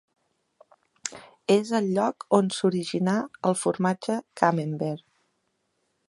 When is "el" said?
1.79-1.89, 3.51-3.59